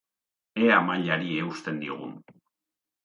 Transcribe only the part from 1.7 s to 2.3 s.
diogun.